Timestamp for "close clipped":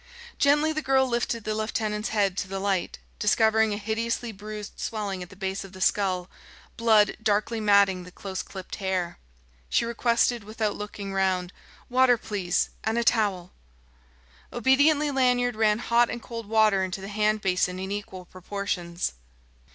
8.11-8.77